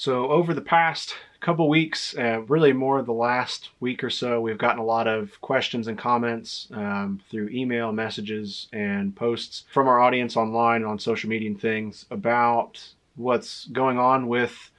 [0.00, 4.56] So over the past couple weeks, uh, really more the last week or so, we've
[4.56, 10.00] gotten a lot of questions and comments um, through email, messages, and posts from our
[10.00, 12.82] audience online on social media and things about
[13.16, 14.70] what's going on with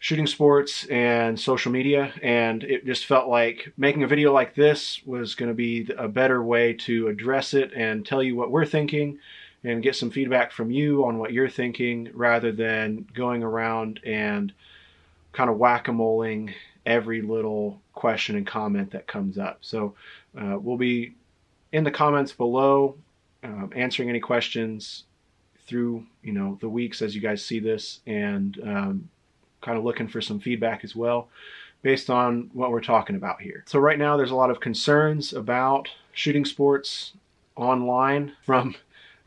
[0.00, 2.12] shooting sports and social media.
[2.20, 6.08] And it just felt like making a video like this was going to be a
[6.08, 9.20] better way to address it and tell you what we're thinking
[9.66, 14.52] and get some feedback from you on what you're thinking rather than going around and
[15.32, 16.54] kind of whack-a-moling
[16.86, 19.58] every little question and comment that comes up.
[19.62, 19.94] So
[20.40, 21.14] uh, we'll be
[21.72, 22.96] in the comments below
[23.42, 25.02] um, answering any questions
[25.66, 29.08] through you know the weeks as you guys see this and um,
[29.62, 31.28] kind of looking for some feedback as well
[31.82, 33.64] based on what we're talking about here.
[33.66, 37.14] So right now there's a lot of concerns about shooting sports
[37.56, 38.76] online from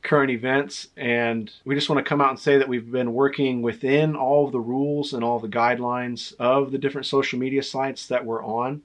[0.02, 0.88] current events.
[0.98, 4.46] And we just want to come out and say that we've been working within all
[4.46, 8.44] of the rules and all the guidelines of the different social media sites that we're
[8.44, 8.82] on.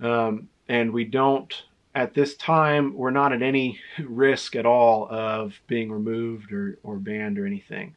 [0.00, 1.52] Um, and we don't,
[1.94, 6.96] at this time, we're not at any risk at all of being removed or, or
[6.96, 7.94] banned or anything.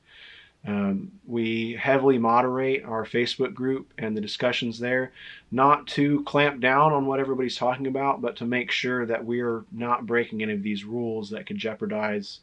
[0.68, 5.14] Um, we heavily moderate our Facebook group and the discussions there,
[5.50, 9.64] not to clamp down on what everybody's talking about, but to make sure that we're
[9.72, 12.42] not breaking any of these rules that could jeopardize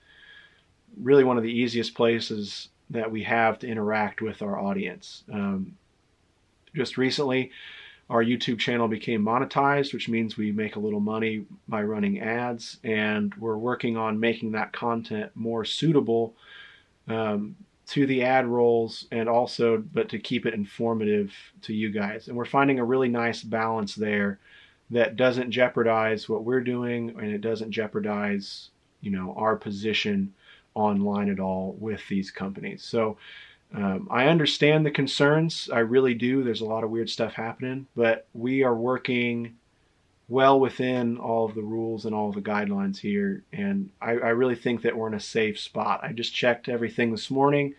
[1.03, 5.25] really one of the easiest places that we have to interact with our audience.
[5.31, 5.77] Um,
[6.75, 7.51] just recently,
[8.09, 12.79] our YouTube channel became monetized, which means we make a little money by running ads,
[12.85, 16.35] and we're working on making that content more suitable
[17.09, 21.33] um, to the ad roles and also, but to keep it informative
[21.63, 22.29] to you guys.
[22.29, 24.39] And we're finding a really nice balance there
[24.91, 30.33] that doesn't jeopardize what we're doing and it doesn't jeopardize, you know, our position
[30.75, 32.83] online at all with these companies.
[32.83, 33.17] So
[33.75, 35.69] um, I understand the concerns.
[35.73, 36.43] I really do.
[36.43, 39.57] There's a lot of weird stuff happening, but we are working
[40.29, 43.43] well within all of the rules and all of the guidelines here.
[43.53, 46.01] And I, I really think that we're in a safe spot.
[46.03, 47.75] I just checked everything this morning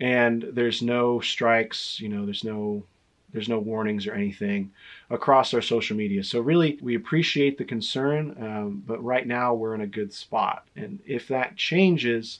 [0.00, 2.84] and there's no strikes, you know, there's no
[3.30, 4.72] there's no warnings or anything
[5.10, 6.24] across our social media.
[6.24, 10.66] So really, we appreciate the concern, um, but right now we're in a good spot.
[10.76, 12.38] And if that changes,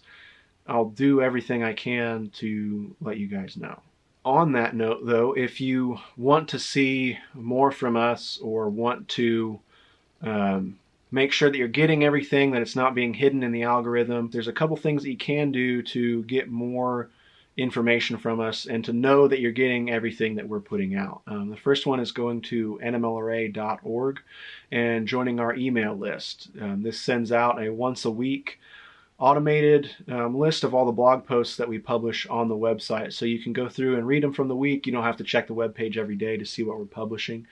[0.67, 3.79] I'll do everything I can to let you guys know.
[4.29, 9.59] On that note, though, if you want to see more from us or want to
[10.21, 10.79] um,
[11.11, 14.47] make sure that you're getting everything, that it's not being hidden in the algorithm, there's
[14.47, 17.09] a couple things that you can do to get more
[17.57, 21.23] information from us and to know that you're getting everything that we're putting out.
[21.27, 24.21] Um, the first one is going to nmlra.org
[24.71, 26.51] and joining our email list.
[26.61, 28.61] Um, this sends out a once a week
[29.19, 33.13] automated um, list of all the blog posts that we publish on the website.
[33.13, 34.87] So you can go through and read them from the week.
[34.87, 37.47] You don't have to check the web page every day to see what we're publishing.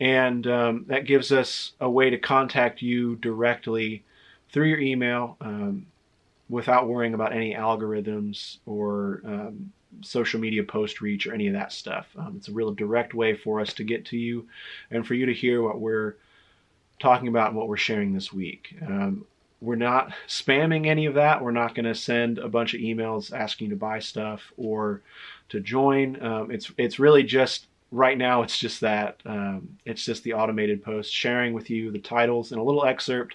[0.00, 4.04] And um, that gives us a way to contact you directly
[4.52, 5.36] through your email.
[5.40, 5.86] Um,
[6.48, 11.72] without worrying about any algorithms or um, social media post reach or any of that
[11.72, 12.06] stuff.
[12.16, 14.46] Um, it's a real direct way for us to get to you
[14.90, 16.16] and for you to hear what we're
[16.98, 18.74] talking about and what we're sharing this week.
[18.86, 19.26] Um,
[19.60, 21.42] we're not spamming any of that.
[21.42, 25.02] We're not going to send a bunch of emails asking you to buy stuff or
[25.48, 26.22] to join.
[26.22, 28.42] Um, it's it's really just right now.
[28.42, 29.20] It's just that.
[29.24, 33.34] Um, it's just the automated post sharing with you the titles and a little excerpt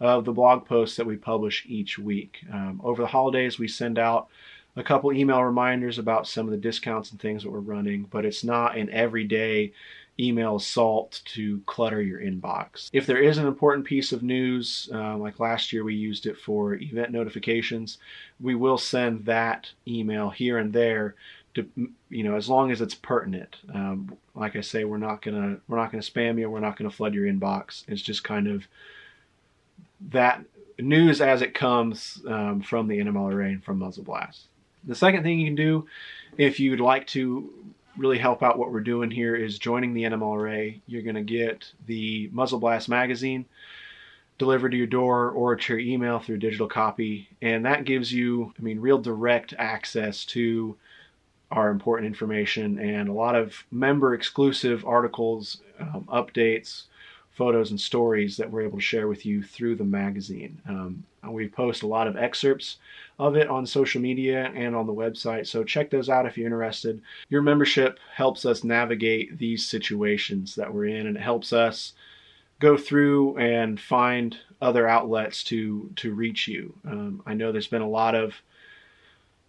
[0.00, 2.44] of the blog posts that we publish each week.
[2.52, 4.28] Um, over the holidays, we send out
[4.76, 8.24] a couple email reminders about some of the discounts and things that we're running, but
[8.24, 9.72] it's not an everyday
[10.18, 12.88] email assault to clutter your inbox.
[12.92, 16.38] If there is an important piece of news, uh, like last year we used it
[16.38, 17.98] for event notifications,
[18.40, 21.16] we will send that email here and there
[21.54, 21.68] to,
[22.10, 23.56] you know, as long as it's pertinent.
[23.72, 26.50] Um, like I say, we're not gonna we're not gonna spam you.
[26.50, 27.84] We're not gonna flood your inbox.
[27.88, 28.66] It's just kind of
[30.10, 30.44] that
[30.78, 34.46] news as it comes um, from the NMLRA and from Muzzle Blast.
[34.84, 35.86] The second thing you can do
[36.36, 37.50] if you'd like to
[37.96, 40.80] really help out what we're doing here is joining the NMLRA.
[40.86, 43.44] You're going to get the Muzzle Blast magazine
[44.38, 47.28] delivered to your door or to your email through digital copy.
[47.40, 50.76] And that gives you, I mean, real direct access to
[51.50, 56.84] our important information and a lot of member exclusive articles, um, updates,
[57.34, 60.60] photos and stories that we're able to share with you through the magazine.
[60.68, 62.76] Um, we post a lot of excerpts
[63.18, 66.46] of it on social media and on the website, so check those out if you're
[66.46, 67.00] interested.
[67.28, 71.94] Your membership helps us navigate these situations that we're in, and it helps us
[72.60, 76.74] go through and find other outlets to to reach you.
[76.86, 78.34] Um, I know there's been a lot of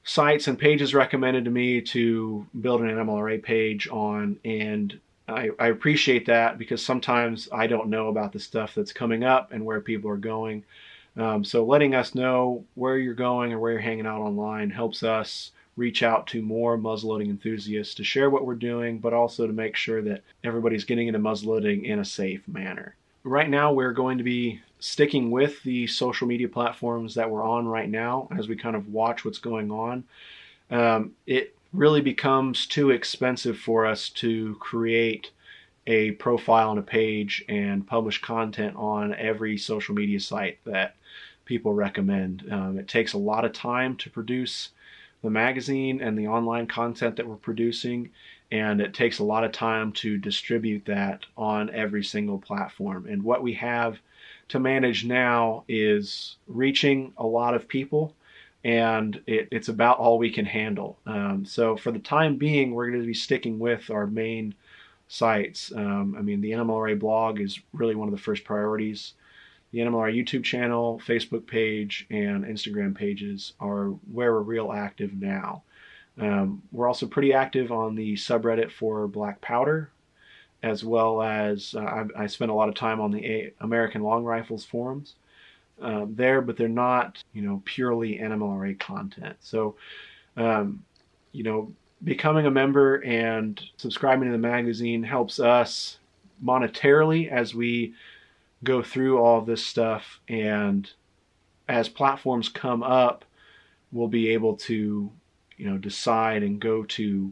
[0.03, 5.67] sites and pages recommended to me to build an NMLRA page on, and I, I,
[5.67, 9.81] appreciate that because sometimes I don't know about the stuff that's coming up and where
[9.81, 10.63] people are going.
[11.17, 15.01] Um, so letting us know where you're going or where you're hanging out online helps
[15.01, 19.53] us reach out to more muzzleloading enthusiasts to share what we're doing, but also to
[19.53, 22.95] make sure that everybody's getting into muzzleloading in a safe manner.
[23.23, 27.67] Right now, we're going to be sticking with the social media platforms that we're on
[27.67, 30.03] right now as we kind of watch what's going on.
[30.69, 35.31] Um, it really becomes too expensive for us to create
[35.87, 40.95] a profile and a page and publish content on every social media site that
[41.45, 42.47] people recommend.
[42.51, 44.69] Um, it takes a lot of time to produce
[45.21, 48.09] the magazine and the online content that we're producing,
[48.51, 53.05] and it takes a lot of time to distribute that on every single platform.
[53.07, 53.99] And what we have
[54.49, 58.13] to manage now is reaching a lot of people,
[58.65, 60.97] and it, it's about all we can handle.
[61.05, 64.55] Um, so for the time being, we're going to be sticking with our main
[65.07, 65.71] sites.
[65.73, 69.13] Um, I mean, the NMLRA blog is really one of the first priorities.
[69.71, 75.61] The NMLRA YouTube channel, Facebook page, and Instagram pages are where we're real active now.
[76.19, 79.91] Um, we're also pretty active on the subreddit for Black Powder,
[80.63, 84.23] as well as uh, I, I spend a lot of time on the American Long
[84.23, 85.13] Rifles forums
[85.81, 89.35] um, there, but they're not, you know, purely NMLRA content.
[89.41, 89.75] So,
[90.37, 90.83] um,
[91.31, 91.71] you know,
[92.03, 95.97] becoming a member and subscribing to the magazine helps us
[96.43, 97.93] monetarily as we
[98.63, 100.91] go through all this stuff and
[101.67, 103.25] as platforms come up
[103.91, 105.09] we'll be able to
[105.57, 107.31] you know decide and go to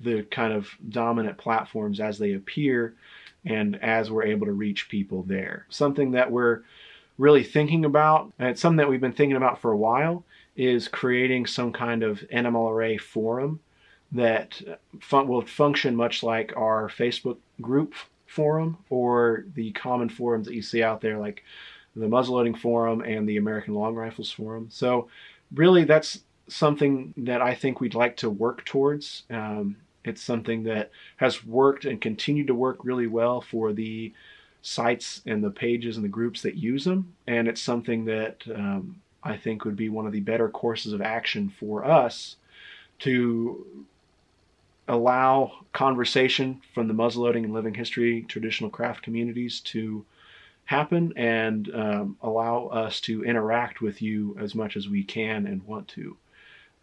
[0.00, 2.94] the kind of dominant platforms as they appear
[3.44, 6.62] and as we're able to reach people there something that we're
[7.18, 10.24] really thinking about and it's something that we've been thinking about for a while
[10.56, 13.60] is creating some kind of NMLRA forum
[14.12, 14.60] that
[15.00, 17.94] fun- will function much like our Facebook group
[18.26, 21.44] forum or the common forums that you see out there, like
[21.94, 24.68] the muzzleloading forum and the American Long Rifles forum.
[24.70, 25.08] So,
[25.54, 29.24] really, that's something that I think we'd like to work towards.
[29.30, 34.12] Um, it's something that has worked and continued to work really well for the
[34.62, 37.14] sites and the pages and the groups that use them.
[37.26, 41.00] And it's something that um, I think would be one of the better courses of
[41.00, 42.36] action for us
[43.00, 43.86] to
[44.88, 50.04] allow conversation from the muzzleloading and living history traditional craft communities to
[50.64, 55.62] happen and um, allow us to interact with you as much as we can and
[55.66, 56.16] want to.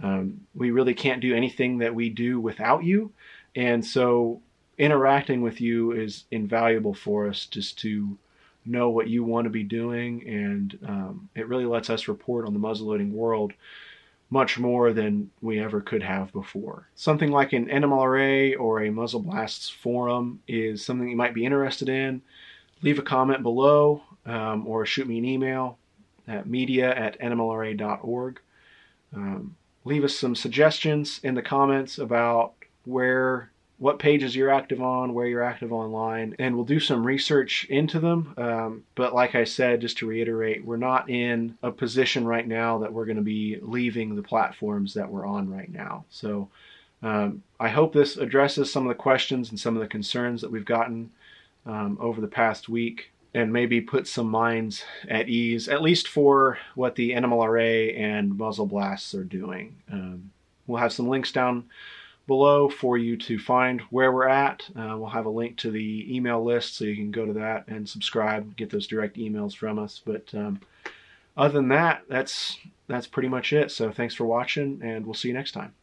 [0.02, 3.12] Um, we really can't do anything that we do without you.
[3.56, 4.42] And so
[4.78, 8.18] interacting with you is invaluable for us just to
[8.66, 10.28] know what you want to be doing.
[10.28, 13.54] And um, it really lets us report on the muzzleloading world
[14.30, 16.88] much more than we ever could have before.
[16.96, 21.90] Something like an NMLRA or a Muzzle Blasts forum is something you might be interested
[21.90, 22.22] in.
[22.82, 25.78] Leave a comment below um, or shoot me an email
[26.28, 28.40] at media at nmlra.org.
[29.16, 29.56] Um,
[29.86, 35.28] leave us some suggestions in the comments about where what pages you're active on, where
[35.28, 38.34] you're active online, and we'll do some research into them.
[38.38, 42.78] Um, but like I said, just to reiterate, we're not in a position right now
[42.80, 46.06] that we're going to be leaving the platforms that we're on right now.
[46.10, 46.50] So
[47.04, 50.52] um, I hope this addresses some of the questions and some of the concerns that
[50.52, 51.12] we've gotten
[51.66, 53.12] um, over the past week.
[53.34, 58.66] And maybe put some minds at ease, at least for what the NMLRA and Muzzle
[58.66, 59.76] Blasts are doing.
[59.92, 60.32] Um,
[60.68, 61.66] we'll have some links down
[62.28, 64.68] below for you to find where we're at.
[64.76, 67.68] Uh, we'll have a link to the email list so you can go to that
[67.68, 70.02] and subscribe, get those direct emails from us.
[70.04, 70.60] But um,
[71.38, 73.72] other than that, that's that's pretty much it.
[73.72, 75.74] So thanks for watching, and we'll see you next time.